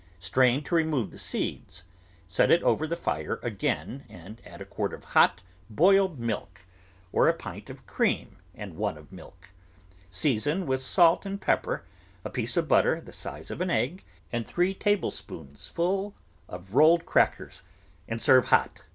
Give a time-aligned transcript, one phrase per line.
[0.17, 1.83] Strain to remove the seeds.
[2.27, 6.61] Set it over the fire again and add a quart of hot, boiled milk,
[7.11, 9.49] or a pint of cream and one of milk;
[10.09, 11.83] season with salt and pepper,
[12.25, 14.03] a piece of butter the size of an egg,
[14.33, 16.15] and three tablespoon fuls
[16.49, 17.61] of rolled crackers,
[18.07, 18.81] and serve hot.